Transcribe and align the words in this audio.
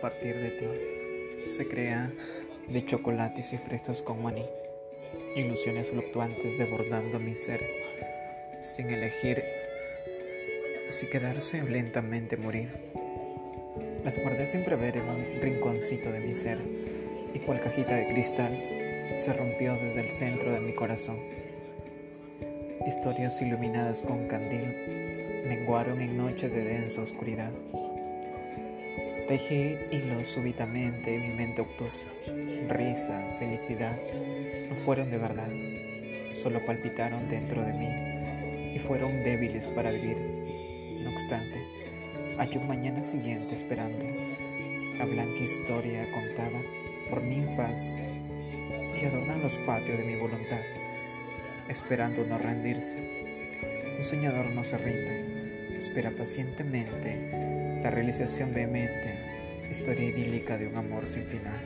partir 0.00 0.36
de 0.36 0.50
ti 0.50 0.66
se 1.44 1.68
crea 1.68 2.10
de 2.68 2.84
chocolates 2.86 3.52
y 3.52 3.58
fresas 3.58 4.02
con 4.02 4.22
maní, 4.22 4.46
ilusiones 5.36 5.90
fluctuantes 5.90 6.58
desbordando 6.58 7.18
mi 7.18 7.36
ser, 7.36 7.60
sin 8.60 8.90
elegir 8.90 9.42
si 10.88 11.06
quedarse 11.06 11.62
o 11.62 11.66
lentamente 11.66 12.36
morir. 12.36 12.70
Las 14.04 14.18
guardé 14.20 14.46
sin 14.46 14.64
prever 14.64 14.96
en 14.96 15.08
un 15.08 15.40
rinconcito 15.40 16.10
de 16.10 16.20
mi 16.20 16.34
ser 16.34 16.58
y 17.34 17.38
cual 17.40 17.60
cajita 17.60 17.96
de 17.96 18.08
cristal 18.08 18.52
se 19.18 19.32
rompió 19.32 19.74
desde 19.74 20.00
el 20.00 20.10
centro 20.10 20.52
de 20.52 20.60
mi 20.60 20.74
corazón. 20.74 21.18
Historias 22.86 23.40
iluminadas 23.42 24.02
con 24.02 24.26
candil 24.26 25.44
menguaron 25.46 26.00
en 26.00 26.16
noches 26.16 26.52
de 26.52 26.64
densa 26.64 27.02
oscuridad. 27.02 27.52
Tejí 29.30 29.78
hilos 29.92 30.26
súbitamente 30.26 31.14
en 31.14 31.22
mi 31.22 31.32
mente 31.32 31.62
obtusa. 31.62 32.08
Risas, 32.66 33.38
felicidad, 33.38 33.96
no 34.68 34.74
fueron 34.74 35.08
de 35.08 35.18
verdad, 35.18 35.48
solo 36.34 36.66
palpitaron 36.66 37.28
dentro 37.28 37.62
de 37.62 37.72
mí 37.72 38.74
y 38.74 38.80
fueron 38.80 39.22
débiles 39.22 39.66
para 39.68 39.92
vivir. 39.92 40.16
No 41.04 41.10
obstante, 41.10 41.64
hay 42.38 42.50
un 42.56 42.66
mañana 42.66 43.04
siguiente 43.04 43.54
esperando 43.54 44.04
la 44.98 45.04
blanca 45.04 45.44
historia 45.44 46.10
contada 46.10 46.60
por 47.08 47.22
ninfas 47.22 48.00
que 48.98 49.06
adornan 49.06 49.42
los 49.42 49.56
patios 49.58 49.96
de 49.96 50.06
mi 50.06 50.16
voluntad, 50.16 50.58
esperando 51.68 52.26
no 52.26 52.36
rendirse. 52.36 52.98
Un 53.96 54.04
soñador 54.04 54.46
no 54.46 54.64
se 54.64 54.76
rinde, 54.76 55.78
espera 55.78 56.10
pacientemente 56.10 57.60
la 57.82 57.90
realización 57.90 58.52
vehemente, 58.52 59.29
historia 59.70 60.08
idílica 60.08 60.58
de 60.58 60.66
un 60.66 60.76
amor 60.76 61.06
sin 61.06 61.24
final. 61.24 61.60